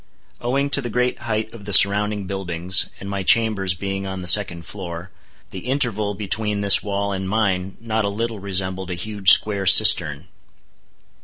Owing 0.39 0.71
to 0.71 0.81
the 0.81 0.89
great 0.89 1.19
height 1.19 1.53
of 1.53 1.65
the 1.65 1.71
surrounding 1.73 2.25
buildings, 2.25 2.87
and 2.99 3.07
my 3.07 3.21
chambers 3.21 3.75
being 3.75 4.07
on 4.07 4.17
the 4.17 4.25
second 4.27 4.65
floor, 4.65 5.11
the 5.51 5.67
interval 5.69 6.15
between 6.15 6.61
this 6.61 6.81
wall 6.81 7.11
and 7.11 7.29
mine 7.29 7.77
not 7.79 8.03
a 8.03 8.09
little 8.09 8.39
resembled 8.39 8.89
a 8.89 8.95
huge 8.95 9.29
square 9.29 9.67
cistern. 9.67 10.25